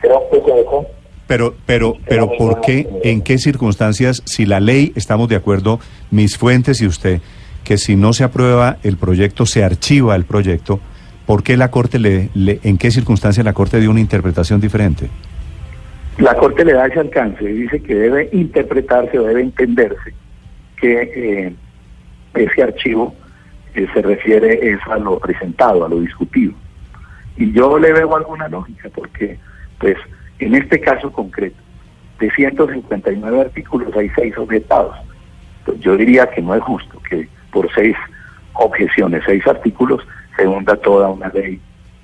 creo 0.00 0.22
que 0.30 0.40
se 0.40 0.56
dejó. 0.58 0.86
Pero, 1.26 1.54
pero, 1.64 1.96
pero, 2.08 2.28
¿por 2.36 2.60
qué, 2.60 2.88
en 3.04 3.22
qué 3.22 3.38
circunstancias, 3.38 4.22
si 4.26 4.46
la 4.46 4.58
ley, 4.58 4.92
estamos 4.96 5.28
de 5.28 5.36
acuerdo, 5.36 5.78
mis 6.10 6.36
fuentes 6.36 6.80
y 6.80 6.86
usted, 6.86 7.20
que 7.62 7.78
si 7.78 7.94
no 7.94 8.12
se 8.12 8.24
aprueba 8.24 8.78
el 8.82 8.96
proyecto, 8.96 9.46
se 9.46 9.62
archiva 9.62 10.16
el 10.16 10.24
proyecto, 10.24 10.80
¿por 11.26 11.44
qué 11.44 11.56
la 11.56 11.70
Corte 11.70 12.00
le, 12.00 12.30
en 12.34 12.78
qué 12.78 12.90
circunstancias 12.90 13.44
la 13.44 13.52
Corte 13.52 13.78
dio 13.78 13.92
una 13.92 14.00
interpretación 14.00 14.60
diferente? 14.60 15.08
La 16.18 16.34
Corte 16.34 16.64
le 16.64 16.72
da 16.72 16.86
ese 16.86 16.98
alcance 16.98 17.44
y 17.44 17.52
dice 17.52 17.80
que 17.80 17.94
debe 17.94 18.28
interpretarse 18.32 19.16
o 19.16 19.22
debe 19.22 19.42
entenderse 19.42 20.12
que 20.80 21.02
eh, 21.14 21.54
ese 22.34 22.62
archivo 22.62 23.14
eh, 23.74 23.86
se 23.94 24.02
refiere 24.02 24.72
es 24.72 24.80
a 24.90 24.98
lo 24.98 25.18
presentado, 25.20 25.84
a 25.84 25.88
lo 25.88 26.00
discutido. 26.00 26.54
Y 27.36 27.52
yo 27.52 27.78
le 27.78 27.92
veo 27.92 28.16
alguna 28.16 28.48
lógica, 28.48 28.88
porque 28.92 29.38
pues 29.80 29.96
en 30.38 30.54
este 30.54 30.78
caso 30.80 31.10
concreto, 31.10 31.60
de 32.20 32.30
159 32.30 33.40
artículos 33.40 33.96
hay 33.96 34.10
seis 34.14 34.36
objetados. 34.38 34.94
Pues, 35.64 35.80
yo 35.80 35.96
diría 35.96 36.28
que 36.30 36.42
no 36.42 36.54
es 36.54 36.62
justo 36.62 37.00
que 37.08 37.28
por 37.50 37.72
seis 37.74 37.96
objeciones, 38.52 39.22
seis 39.26 39.44
artículos, 39.46 40.06
se 40.36 40.46
hunda 40.46 40.76
toda 40.76 41.08
una 41.08 41.28
ley 41.28 41.60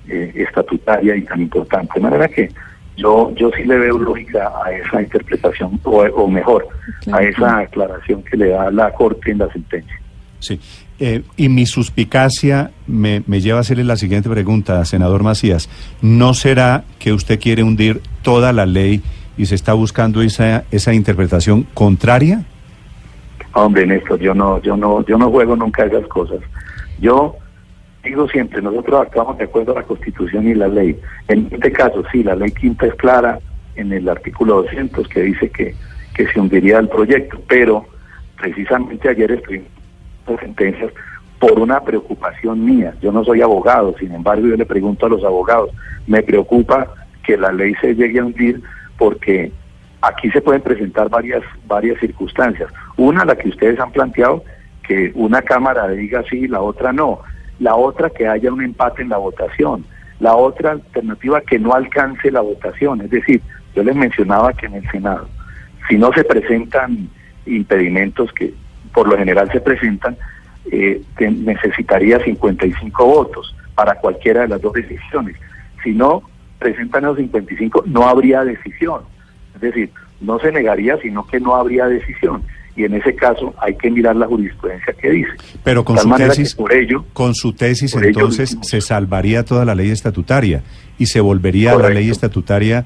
eh, 0.09 0.33
estatutaria 0.35 1.15
y 1.15 1.21
tan 1.21 1.41
importante. 1.41 1.93
De 1.95 2.01
manera 2.01 2.27
que 2.27 2.49
yo, 2.97 3.31
yo 3.35 3.51
sí 3.55 3.63
le 3.63 3.77
veo 3.77 3.97
lógica 3.97 4.51
a 4.65 4.71
esa 4.71 5.01
interpretación, 5.01 5.79
o, 5.83 6.01
o 6.01 6.27
mejor, 6.27 6.67
a 7.11 7.21
esa 7.21 7.59
aclaración 7.59 8.23
que 8.23 8.37
le 8.37 8.49
da 8.49 8.71
la 8.71 8.91
Corte 8.91 9.31
en 9.31 9.37
la 9.37 9.51
sentencia. 9.51 10.01
Sí. 10.39 10.59
Eh, 10.99 11.21
y 11.35 11.47
mi 11.49 11.67
suspicacia 11.67 12.71
me, 12.87 13.21
me, 13.27 13.39
lleva 13.39 13.59
a 13.59 13.61
hacerle 13.61 13.83
la 13.83 13.97
siguiente 13.97 14.29
pregunta, 14.29 14.83
senador 14.83 15.21
Macías. 15.21 15.69
¿No 16.01 16.33
será 16.33 16.85
que 16.97 17.13
usted 17.13 17.39
quiere 17.39 17.61
hundir 17.61 18.01
toda 18.23 18.51
la 18.51 18.65
ley 18.65 19.03
y 19.37 19.45
se 19.45 19.53
está 19.53 19.73
buscando 19.73 20.23
esa, 20.23 20.63
esa 20.71 20.95
interpretación 20.95 21.67
contraria? 21.75 22.43
Hombre, 23.53 23.85
Néstor, 23.85 24.19
yo 24.19 24.33
no, 24.33 24.59
yo 24.61 24.75
no, 24.75 25.05
yo 25.05 25.17
no 25.17 25.29
juego 25.29 25.55
nunca 25.55 25.85
esas 25.85 26.07
cosas. 26.07 26.39
Yo 26.99 27.35
digo 28.03 28.27
siempre, 28.29 28.61
nosotros 28.61 29.01
actuamos 29.01 29.37
de 29.37 29.43
acuerdo 29.43 29.73
a 29.73 29.81
la 29.81 29.83
Constitución 29.83 30.47
y 30.47 30.55
la 30.55 30.67
ley. 30.67 30.99
En 31.27 31.47
este 31.51 31.71
caso, 31.71 32.03
sí, 32.11 32.23
la 32.23 32.35
ley 32.35 32.51
quinta 32.51 32.87
es 32.87 32.95
clara 32.95 33.39
en 33.75 33.93
el 33.93 34.09
artículo 34.09 34.63
200 34.63 35.07
que 35.07 35.21
dice 35.21 35.49
que, 35.51 35.75
que 36.15 36.27
se 36.27 36.39
hundiría 36.39 36.79
el 36.79 36.89
proyecto, 36.89 37.39
pero 37.47 37.85
precisamente 38.37 39.09
ayer 39.09 39.31
estoy 39.31 39.63
en 40.27 40.39
sentencias 40.39 40.91
por 41.39 41.59
una 41.59 41.81
preocupación 41.81 42.65
mía. 42.65 42.93
Yo 43.01 43.11
no 43.11 43.23
soy 43.23 43.41
abogado, 43.41 43.95
sin 43.99 44.13
embargo 44.13 44.47
yo 44.47 44.55
le 44.55 44.65
pregunto 44.65 45.05
a 45.05 45.09
los 45.09 45.23
abogados, 45.23 45.71
me 46.07 46.23
preocupa 46.23 46.87
que 47.23 47.37
la 47.37 47.51
ley 47.51 47.75
se 47.81 47.93
llegue 47.93 48.19
a 48.19 48.25
hundir 48.25 48.61
porque 48.97 49.51
aquí 50.01 50.31
se 50.31 50.41
pueden 50.41 50.61
presentar 50.61 51.09
varias, 51.09 51.43
varias 51.67 51.99
circunstancias. 51.99 52.71
Una, 52.95 53.25
la 53.25 53.35
que 53.35 53.49
ustedes 53.49 53.79
han 53.79 53.91
planteado, 53.91 54.43
que 54.87 55.11
una 55.15 55.41
Cámara 55.41 55.87
diga 55.89 56.23
sí, 56.29 56.47
la 56.47 56.61
otra 56.61 56.93
no. 56.93 57.19
La 57.59 57.75
otra, 57.75 58.09
que 58.09 58.27
haya 58.27 58.51
un 58.51 58.63
empate 58.63 59.01
en 59.01 59.09
la 59.09 59.17
votación. 59.17 59.85
La 60.19 60.35
otra 60.35 60.71
alternativa, 60.71 61.41
que 61.41 61.59
no 61.59 61.73
alcance 61.73 62.31
la 62.31 62.41
votación. 62.41 63.01
Es 63.01 63.09
decir, 63.09 63.41
yo 63.75 63.83
les 63.83 63.95
mencionaba 63.95 64.53
que 64.53 64.67
en 64.67 64.75
el 64.75 64.89
Senado, 64.89 65.27
si 65.89 65.97
no 65.97 66.11
se 66.13 66.23
presentan 66.23 67.09
impedimentos 67.45 68.31
que 68.33 68.53
por 68.97 69.07
lo 69.07 69.15
general 69.15 69.47
se 69.51 69.61
presentan, 69.61 70.17
eh, 70.71 71.03
necesitaría 71.19 72.17
55 72.17 73.05
votos 73.05 73.55
para 73.75 73.93
cualquiera 73.93 74.41
de 74.41 74.47
las 74.47 74.59
dos 74.59 74.73
decisiones. 74.73 75.35
Si 75.83 75.91
no 75.91 76.23
presentan 76.57 77.03
los 77.03 77.15
55, 77.15 77.83
no 77.85 78.07
habría 78.07 78.43
decisión. 78.43 79.01
Es 79.53 79.61
decir, 79.61 79.91
no 80.19 80.39
se 80.39 80.51
negaría, 80.51 80.97
sino 80.99 81.27
que 81.27 81.39
no 81.39 81.55
habría 81.55 81.85
decisión. 81.85 82.41
Y 82.75 82.85
en 82.85 82.95
ese 82.95 83.13
caso 83.13 83.53
hay 83.59 83.75
que 83.75 83.91
mirar 83.91 84.15
la 84.15 84.25
jurisprudencia 84.25 84.91
que 84.93 85.11
dice. 85.11 85.29
Pero 85.63 85.85
con 85.85 85.99
su 85.99 86.09
tesis, 86.15 86.55
por 86.55 86.73
ello, 86.73 87.05
con 87.13 87.35
su 87.35 87.53
tesis 87.53 87.93
entonces 87.93 88.57
se 88.63 88.81
salvaría 88.81 89.45
toda 89.45 89.63
la 89.63 89.75
ley 89.75 89.91
estatutaria 89.91 90.63
y 90.97 91.05
se 91.05 91.21
volvería 91.21 91.73
a 91.73 91.77
la 91.77 91.89
ley 91.89 92.09
estatutaria 92.09 92.83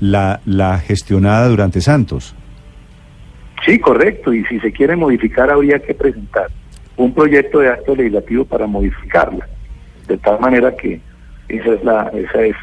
la, 0.00 0.40
la 0.46 0.78
gestionada 0.78 1.48
durante 1.48 1.82
Santos. 1.82 2.34
Sí, 3.64 3.78
correcto. 3.78 4.32
Y 4.32 4.44
si 4.46 4.60
se 4.60 4.72
quiere 4.72 4.96
modificar, 4.96 5.50
habría 5.50 5.78
que 5.78 5.94
presentar 5.94 6.48
un 6.96 7.14
proyecto 7.14 7.60
de 7.60 7.68
acto 7.68 7.94
legislativo 7.94 8.44
para 8.44 8.66
modificarla. 8.66 9.48
De 10.06 10.16
tal 10.18 10.40
manera 10.40 10.76
que 10.76 11.00
esa 11.48 11.74
es 11.74 11.84
la, 11.84 12.10
esa 12.14 12.42
es 12.42 12.56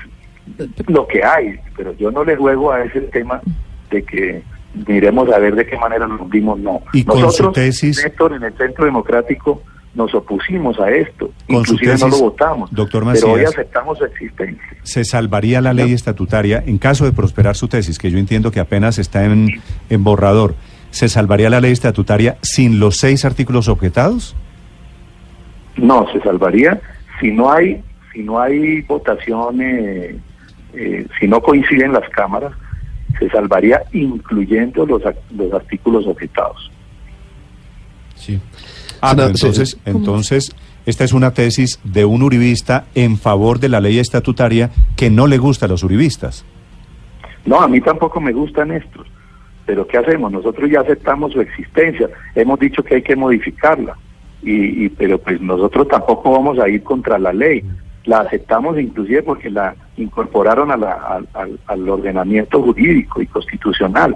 lo 0.88 1.08
que 1.08 1.24
hay. 1.24 1.60
Pero 1.76 1.94
yo 1.94 2.12
no 2.12 2.24
le 2.24 2.36
juego 2.36 2.72
a 2.72 2.84
ese 2.84 3.02
tema 3.02 3.42
de 3.90 4.04
que 4.04 4.44
miremos 4.88 5.30
a 5.32 5.40
ver 5.40 5.56
de 5.56 5.66
qué 5.66 5.78
manera 5.78 6.08
nos 6.08 6.30
vimos, 6.30 6.60
no. 6.60 6.82
¿Y 6.94 7.04
Nosotros, 7.04 7.38
con 7.40 7.54
tesis? 7.54 8.04
en 8.04 8.44
el 8.44 8.54
Centro 8.58 8.86
Democrático 8.86 9.64
nos 9.96 10.14
opusimos 10.14 10.80
a 10.80 10.92
esto. 10.92 11.32
Inclusive 11.48 11.98
no 11.98 12.10
lo 12.10 12.20
votamos. 12.20 12.72
Doctor 12.72 13.04
pero 13.14 13.32
hoy 13.32 13.44
aceptamos 13.44 13.98
su 13.98 14.06
existencia. 14.06 14.78
¿Se 14.84 15.04
salvaría 15.04 15.60
la 15.60 15.74
ley 15.74 15.92
estatutaria 15.92 16.64
en 16.66 16.78
caso 16.78 17.06
de 17.06 17.12
prosperar 17.12 17.56
su 17.56 17.68
tesis, 17.68 17.98
que 17.98 18.12
yo 18.12 18.20
entiendo 18.20 18.52
que 18.52 18.60
apenas 18.60 19.00
está 19.00 19.26
en, 19.26 19.60
en 19.90 20.04
borrador? 20.04 20.54
¿Se 20.92 21.10
salvaría 21.10 21.50
la 21.50 21.62
ley 21.62 21.72
estatutaria 21.72 22.38
sin 22.42 22.80
los 22.80 22.98
seis 22.98 23.26
artículos 23.26 23.68
objetados? 23.68 24.36
No, 25.76 26.08
se 26.12 26.20
salvaría 26.22 26.82
si 27.20 27.32
no 27.32 27.52
hay, 27.52 27.82
si 28.14 28.24
no 28.24 28.40
hay 28.40 28.82
votación, 28.82 29.62
eh, 29.62 30.18
eh, 30.74 31.08
si 31.20 31.28
no 31.28 31.42
coinciden 31.42 31.94
las 31.94 32.08
cámaras, 32.10 32.54
se 33.20 33.30
salvaría 33.30 33.82
incluyendo 33.94 34.86
los, 34.86 35.02
los 35.36 35.54
artículos 35.54 36.06
objetados. 36.06 36.72
Sí. 38.16 38.40
Ah, 39.02 39.16
entonces, 39.18 39.78
entonces, 39.86 40.56
esta 40.86 41.04
es 41.04 41.14
una 41.14 41.34
tesis 41.34 41.80
de 41.84 42.06
un 42.06 42.24
uribista 42.24 42.86
en 42.96 43.18
favor 43.18 43.60
de 43.60 43.70
la 43.70 43.80
ley 43.80 44.00
estatutaria 44.00 44.72
que 44.96 45.10
no 45.10 45.28
le 45.28 45.38
gusta 45.38 45.66
a 45.66 45.70
los 45.70 45.84
uribistas. 45.84 46.46
No, 47.46 47.62
a 47.62 47.68
mí 47.68 47.80
tampoco 47.80 48.20
me 48.20 48.34
gustan 48.34 48.72
estos. 48.72 49.08
Pero 49.68 49.86
¿qué 49.86 49.98
hacemos? 49.98 50.32
Nosotros 50.32 50.72
ya 50.72 50.80
aceptamos 50.80 51.34
su 51.34 51.42
existencia. 51.42 52.10
Hemos 52.34 52.58
dicho 52.58 52.82
que 52.82 52.96
hay 52.96 53.02
que 53.02 53.18
modificarla. 53.18 53.96
Y, 54.42 54.88
pero 54.90 55.18
pues 55.18 55.42
nosotros 55.42 55.90
tampoco 55.90 56.32
vamos 56.32 56.58
a 56.58 56.70
ir 56.70 56.82
contra 56.84 57.20
la 57.20 57.34
ley. 57.34 57.64
La 58.06 58.22
aceptamos 58.22 58.80
inclusive 58.80 59.24
porque 59.24 59.50
la 59.50 59.76
incorporaron 59.98 60.72
a 60.72 60.78
la, 60.78 61.22
al 61.66 61.90
ordenamiento 61.90 62.64
jurídico 62.64 63.22
y 63.22 63.28
constitucional. 63.28 64.16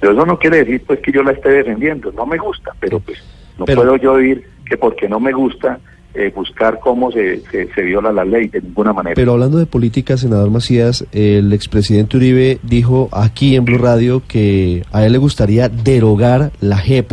Pero 0.00 0.12
eso 0.12 0.26
no 0.26 0.36
quiere 0.40 0.64
decir 0.64 0.82
pues 0.84 0.98
que 0.98 1.12
yo 1.12 1.22
la 1.22 1.32
esté 1.32 1.50
defendiendo. 1.50 2.10
No 2.10 2.26
me 2.26 2.36
gusta, 2.36 2.72
pero 2.80 2.98
pues 2.98 3.22
no 3.58 3.64
puedo 3.64 3.96
yo 3.96 4.20
ir 4.20 4.44
que 4.66 4.76
porque 4.76 5.08
no 5.08 5.20
me 5.20 5.32
gusta 5.32 5.78
eh, 6.14 6.32
buscar 6.34 6.80
cómo 6.80 7.12
se, 7.12 7.42
se, 7.50 7.82
viola 7.82 8.10
la 8.12 8.24
ley 8.24 8.48
de 8.48 8.62
ninguna 8.62 8.92
manera. 8.92 9.14
Pero 9.14 9.32
hablando 9.32 9.58
de 9.58 9.66
política, 9.66 10.16
senador 10.16 10.50
Macías, 10.50 11.06
el 11.12 11.52
expresidente 11.52 12.16
Uribe 12.16 12.58
dijo 12.62 13.08
aquí 13.12 13.56
en 13.56 13.64
Blue 13.64 13.78
Radio 13.78 14.22
que 14.26 14.84
a 14.90 15.04
él 15.04 15.12
le 15.12 15.18
gustaría 15.18 15.68
derogar 15.68 16.50
la 16.60 16.78
JEP 16.78 17.12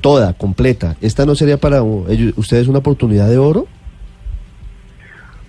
toda, 0.00 0.34
completa. 0.34 0.96
¿Esta 1.00 1.26
no 1.26 1.34
sería 1.34 1.58
para 1.58 1.82
ustedes 1.82 2.68
una 2.68 2.80
oportunidad 2.80 3.28
de 3.28 3.38
oro? 3.38 3.66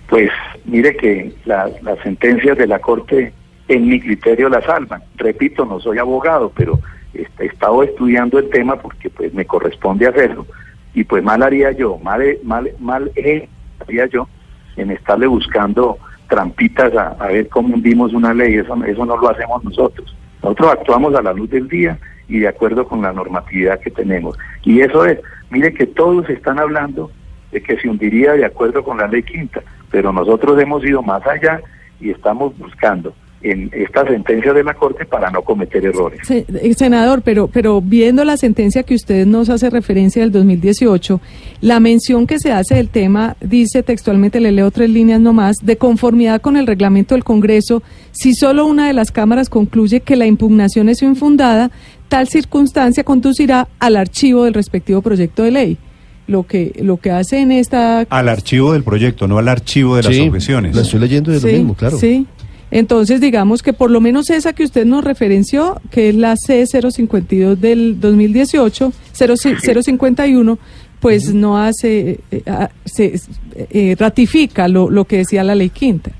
Pues 0.08 0.30
mire 0.64 0.96
que 0.96 1.32
las 1.44 1.72
sentencias 2.02 2.56
de 2.56 2.66
la 2.66 2.78
Corte 2.78 3.32
en 3.68 3.88
mi 3.88 4.00
criterio 4.00 4.48
la 4.48 4.62
salvan. 4.62 5.02
Repito, 5.16 5.64
no 5.64 5.80
soy 5.80 5.98
abogado, 5.98 6.52
pero 6.54 6.80
he 7.14 7.44
estado 7.44 7.82
estudiando 7.82 8.38
el 8.38 8.48
tema 8.48 8.76
porque 8.76 9.10
pues 9.10 9.34
me 9.34 9.44
corresponde 9.44 10.06
hacerlo 10.06 10.46
y 10.94 11.04
pues 11.04 11.22
mal 11.22 11.42
haría 11.42 11.72
yo, 11.72 11.98
mal, 11.98 12.22
mal, 12.42 12.70
mal 12.78 13.10
haría 13.14 14.06
yo 14.06 14.28
en 14.76 14.90
estarle 14.90 15.26
buscando 15.26 15.98
trampitas 16.28 16.94
a, 16.96 17.26
ver 17.26 17.48
cómo 17.48 17.74
hundimos 17.74 18.12
una 18.12 18.32
ley, 18.32 18.54
eso, 18.54 18.74
eso 18.84 19.04
no 19.04 19.16
lo 19.16 19.28
hacemos 19.28 19.62
nosotros. 19.64 20.16
Nosotros 20.42 20.72
actuamos 20.72 21.14
a 21.14 21.22
la 21.22 21.32
luz 21.32 21.50
del 21.50 21.68
día 21.68 21.98
y 22.28 22.38
de 22.38 22.48
acuerdo 22.48 22.86
con 22.86 23.02
la 23.02 23.12
normatividad 23.12 23.80
que 23.80 23.90
tenemos. 23.90 24.38
Y 24.62 24.80
eso 24.80 25.04
es, 25.04 25.18
mire 25.50 25.74
que 25.74 25.86
todos 25.86 26.28
están 26.30 26.58
hablando 26.58 27.10
de 27.50 27.60
que 27.62 27.76
se 27.78 27.88
hundiría 27.88 28.32
de 28.32 28.44
acuerdo 28.44 28.84
con 28.84 28.98
la 28.98 29.08
ley 29.08 29.22
quinta, 29.22 29.60
pero 29.90 30.12
nosotros 30.12 30.60
hemos 30.60 30.84
ido 30.84 31.02
más 31.02 31.26
allá 31.26 31.60
y 32.00 32.10
estamos 32.10 32.56
buscando 32.56 33.12
en 33.42 33.70
esta 33.72 34.06
sentencia 34.06 34.52
de 34.52 34.62
la 34.62 34.74
Corte 34.74 35.06
para 35.06 35.30
no 35.30 35.42
cometer 35.42 35.84
errores. 35.84 36.30
Eh, 36.30 36.44
senador, 36.76 37.22
pero, 37.22 37.48
pero 37.48 37.80
viendo 37.80 38.24
la 38.24 38.36
sentencia 38.36 38.82
que 38.82 38.94
usted 38.94 39.26
nos 39.26 39.48
hace 39.48 39.70
referencia 39.70 40.22
del 40.22 40.32
2018, 40.32 41.20
la 41.60 41.80
mención 41.80 42.26
que 42.26 42.38
se 42.38 42.52
hace 42.52 42.74
del 42.74 42.88
tema 42.88 43.36
dice 43.40 43.82
textualmente, 43.82 44.40
le 44.40 44.52
leo 44.52 44.70
tres 44.70 44.90
líneas 44.90 45.20
nomás, 45.20 45.56
de 45.62 45.76
conformidad 45.76 46.40
con 46.40 46.56
el 46.56 46.66
reglamento 46.66 47.14
del 47.14 47.24
Congreso, 47.24 47.82
si 48.12 48.34
solo 48.34 48.66
una 48.66 48.86
de 48.86 48.92
las 48.92 49.10
cámaras 49.10 49.48
concluye 49.48 50.00
que 50.00 50.16
la 50.16 50.26
impugnación 50.26 50.88
es 50.88 51.02
infundada, 51.02 51.70
tal 52.08 52.28
circunstancia 52.28 53.04
conducirá 53.04 53.68
al 53.78 53.96
archivo 53.96 54.44
del 54.44 54.54
respectivo 54.54 55.00
proyecto 55.00 55.42
de 55.42 55.50
ley 55.50 55.78
lo 56.26 56.46
que 56.46 56.72
lo 56.80 56.98
que 56.98 57.10
hace 57.10 57.40
en 57.40 57.50
esta 57.50 58.02
al 58.02 58.28
archivo 58.28 58.72
del 58.72 58.84
proyecto, 58.84 59.26
no 59.26 59.38
al 59.38 59.48
archivo 59.48 59.96
de 59.96 60.04
las 60.04 60.16
objeciones. 60.16 60.76
Lo 60.76 60.82
estoy 60.82 61.00
leyendo 61.00 61.32
de 61.32 61.40
lo 61.40 61.46
mismo, 61.48 61.74
claro. 61.74 61.98
Sí. 61.98 62.24
Entonces, 62.70 63.20
digamos 63.20 63.62
que 63.62 63.72
por 63.72 63.90
lo 63.90 64.00
menos 64.00 64.30
esa 64.30 64.52
que 64.52 64.62
usted 64.62 64.84
nos 64.84 65.04
referenció, 65.04 65.80
que 65.90 66.10
es 66.10 66.14
la 66.14 66.34
C052 66.34 67.56
del 67.56 68.00
2018, 68.00 68.92
051, 69.12 70.58
pues 71.00 71.34
no 71.34 71.58
hace, 71.58 72.20
eh, 72.30 72.42
ah, 72.46 72.70
se 72.84 73.14
eh, 73.56 73.96
ratifica 73.98 74.68
lo, 74.68 74.90
lo 74.90 75.04
que 75.04 75.18
decía 75.18 75.42
la 75.42 75.54
ley 75.54 75.70
quinta. 75.70 76.10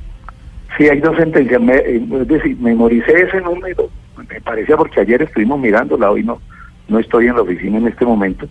Sí, 0.77 0.89
hay 0.89 1.01
dos 1.01 1.17
sentencias. 1.17 1.61
Me, 1.61 1.77
eh, 1.77 2.03
es 2.23 2.29
decir, 2.29 2.57
memoricé 2.59 3.13
ese 3.23 3.41
número, 3.41 3.91
me 4.17 4.41
parecía 4.41 4.77
porque 4.77 5.01
ayer 5.01 5.23
estuvimos 5.23 5.61
mirándola, 5.61 6.11
hoy 6.11 6.25
no, 6.25 6.41
no 6.89 6.99
estoy 6.99 7.27
en 7.27 7.37
la 7.37 7.43
oficina 7.43 7.79
en 7.79 7.89
este 7.89 8.05
momento, 8.05 8.49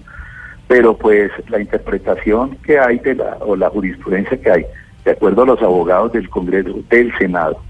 pero 0.68 0.96
pues 0.96 1.32
la 1.50 1.60
interpretación 1.60 2.56
que 2.64 2.80
hay 2.80 3.00
de 3.00 3.16
la, 3.16 3.38
o 3.42 3.56
la 3.56 3.70
jurisprudencia 3.70 4.40
que 4.40 4.52
hay, 4.52 4.66
de 5.04 5.12
acuerdo 5.12 5.44
a 5.44 5.48
los 5.48 5.62
abogados 5.62 6.14
del 6.14 6.30
Congreso, 6.30 6.80
del 6.90 7.12
Senado, 7.18 7.62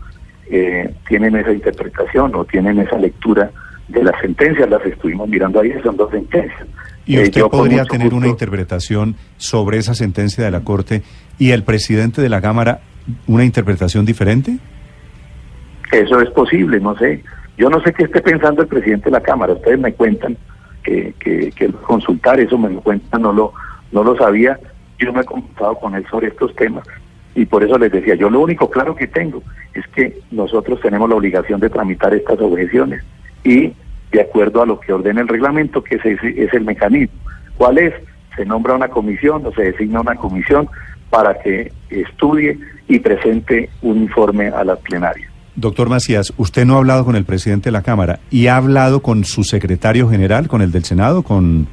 eh, 0.50 0.94
tienen 1.08 1.36
esa 1.36 1.51
interpretación 1.51 2.34
o 2.36 2.44
tienen 2.46 2.79
esa 2.79 2.98
lectura 2.98 3.51
de 3.88 4.03
las 4.03 4.20
sentencias, 4.22 4.70
las 4.70 4.86
estuvimos 4.86 5.27
mirando 5.29 5.60
ahí, 5.60 5.72
son 5.84 5.98
dos 5.98 6.12
sentencias. 6.12 6.68
¿Y 7.06 7.18
eh, 7.18 7.24
usted 7.24 7.41
podría 7.44 7.86
tener 7.86 8.13
una 8.13 8.27
interpretación 8.27 9.15
sobre 9.38 9.77
esa 9.77 9.96
sentencia 9.96 10.44
de 10.44 10.51
la 10.51 10.62
Corte 10.62 11.01
y 11.38 11.51
el 11.51 11.63
presidente 11.63 12.22
de 12.22 12.29
la 12.29 12.41
Cámara 12.41 12.82
una 13.27 13.44
interpretación 13.44 14.06
diferente? 14.06 14.58
Eso 15.91 16.20
es 16.22 16.29
posible, 16.32 16.79
no 16.79 16.96
sé. 16.98 17.24
Yo 17.58 17.70
no 17.70 17.82
sé 17.82 17.94
qué 17.94 18.03
esté 18.03 18.22
pensando 18.22 18.62
el 18.62 18.68
presidente 18.68 19.06
de 19.06 19.12
la 19.12 19.22
Cámara, 19.22 19.53
ustedes 19.53 19.79
me 19.79 19.94
cuentan 19.94 20.38
que, 20.84 21.13
que, 21.20 21.51
consultar, 21.86 22.39
eso 22.39 22.58
me 22.58 22.70
lo 22.70 22.82
cuenta, 22.82 23.18
no 23.18 23.34
lo, 23.34 23.53
no 23.91 24.03
lo 24.03 24.15
sabía, 24.18 24.60
yo 24.98 25.13
me 25.13 25.22
he 25.22 25.25
consultado 25.25 25.75
con 25.75 25.94
él 25.94 26.06
sobre 26.10 26.29
estos 26.29 26.56
temas 26.56 26.88
y 27.39 27.46
por 27.46 27.63
eso 27.63 27.77
les 27.77 27.89
decía, 27.89 28.15
yo 28.15 28.29
lo 28.29 28.41
único 28.41 28.69
claro 28.69 28.93
que 28.93 29.08
tengo 29.08 29.41
es 29.74 29.88
que 29.96 30.19
nosotros 30.29 30.81
tenemos 30.81 31.08
la 31.08 31.15
obligación 31.15 31.62
de 31.62 31.69
tramitar 31.69 32.13
estas 32.13 32.38
objeciones 32.41 33.01
y 33.46 33.72
de 34.12 34.22
acuerdo 34.22 34.62
a 34.62 34.65
lo 34.65 34.77
que 34.77 34.91
ordena 34.91 35.22
el 35.22 35.27
reglamento, 35.29 35.81
que 35.81 35.96
ese 35.96 36.17
es 36.22 36.53
el 36.53 36.65
mecanismo. 36.65 37.17
¿Cuál 37.55 37.77
es? 37.77 37.93
Se 38.36 38.46
nombra 38.46 38.75
una 38.75 38.89
comisión 38.89 39.46
o 39.46 39.53
se 39.53 39.72
designa 39.72 40.01
una 40.01 40.15
comisión 40.15 40.67
para 41.10 41.39
que 41.39 41.72
estudie 41.89 42.60
y 42.89 43.00
presente 43.00 43.69
un 43.84 44.00
informe 44.00 44.50
a 44.50 44.65
la 44.65 44.75
plenaria. 44.75 45.29
Doctor 45.55 45.88
Macías, 45.88 46.34
usted 46.36 46.65
no 46.65 46.75
ha 46.75 46.79
hablado 46.79 47.05
con 47.05 47.15
el 47.15 47.24
presidente 47.24 47.69
de 47.69 47.72
la 47.72 47.84
Cámara 47.84 48.19
y 48.29 48.48
ha 48.48 48.58
hablado 48.58 49.01
con 49.01 49.24
su 49.24 49.46
secretario 49.46 50.10
general, 50.10 50.50
con 50.50 50.62
el 50.62 50.74
del 50.74 50.84
Senado, 50.84 51.24
con... 51.24 51.67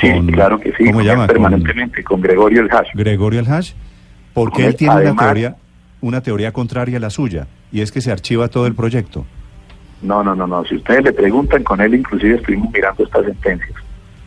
sí, 0.00 0.08
claro 0.32 0.58
que 0.58 0.72
sí. 0.72 0.86
¿Cómo 0.86 1.02
llama? 1.02 1.26
Permanentemente, 1.26 2.02
con, 2.02 2.22
Gregorio 2.22 2.62
El 2.62 2.70
Hash. 2.70 2.88
Gregorio 2.94 3.40
El 3.40 3.46
Hash, 3.46 3.72
porque 4.36 4.66
él 4.66 4.76
tiene 4.76 4.96
una 4.96 5.16
teoría, 5.16 5.56
una 6.02 6.20
teoría 6.20 6.52
contraria 6.52 6.98
a 6.98 7.00
la 7.00 7.08
suya, 7.08 7.46
y 7.72 7.80
es 7.80 7.90
que 7.90 8.02
se 8.02 8.12
archiva 8.12 8.48
todo 8.48 8.66
el 8.66 8.74
proyecto. 8.74 9.24
No, 10.02 10.22
no, 10.22 10.34
no, 10.34 10.46
no. 10.46 10.62
Si 10.66 10.76
ustedes 10.76 11.04
le 11.04 11.14
preguntan 11.14 11.64
con 11.64 11.80
él, 11.80 11.94
inclusive 11.94 12.34
estuvimos 12.34 12.70
mirando 12.70 13.02
estas 13.02 13.24
sentencias, 13.24 13.78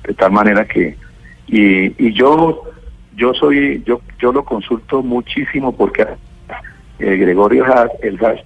de 0.08 0.16
tal 0.16 0.32
manera 0.32 0.66
que 0.66 0.98
y, 1.46 1.94
y 2.04 2.12
yo 2.14 2.64
yo 3.16 3.36
soy 3.36 3.84
yo 3.86 4.02
yo 4.18 4.34
lo 4.34 4.44
consulto 4.44 5.04
muchísimo 5.04 5.76
porque 5.76 6.08
eh, 6.98 7.16
Gregorio 7.16 7.66
Hash, 7.66 7.92
el 8.02 8.18
Hash 8.26 8.40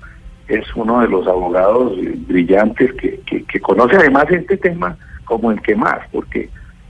es 0.50 0.65
uno 0.75 1.00
de 1.00 1.08
los 1.08 1.25
abogados 1.27 1.93
brillantes 2.27 2.91
que, 2.96 3.22
que, 3.25 3.60
conoce 3.62 3.96
además 3.96 4.25
este 4.29 4.58
tema 4.58 4.98
como 5.24 5.50
el 5.50 5.62
que 5.62 5.77
más, 5.77 6.00
porque, 6.12 6.50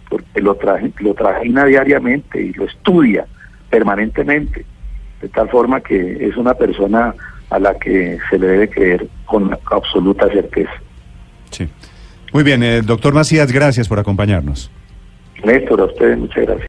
porque 0.10 0.42
lo, 0.42 0.56
traje, 0.56 0.92
lo 0.98 1.14
trajina 1.14 1.66
diariamente 1.66 2.42
y 2.42 2.54
lo 2.54 2.66
estudia 2.66 3.28
permanentemente, 3.74 4.64
de 5.20 5.30
tal 5.30 5.50
forma 5.50 5.82
que 5.82 6.28
es 6.28 6.38
una 6.38 6.54
persona 6.54 7.16
a 7.50 7.58
la 7.58 7.74
que 7.74 8.20
se 8.30 8.38
le 8.38 8.46
debe 8.46 8.70
creer 8.70 9.08
con 9.26 9.58
absoluta 9.72 10.30
certeza. 10.30 10.74
Sí. 11.50 11.68
Muy 12.32 12.44
bien, 12.44 12.62
eh, 12.62 12.84
doctor 12.84 13.16
Macías, 13.16 13.52
gracias 13.52 13.88
por 13.88 13.98
acompañarnos. 13.98 14.70
Néstor, 15.44 15.82
a 15.82 15.86
ustedes 15.86 16.20
muchas 16.20 16.46
gracias. 16.46 16.62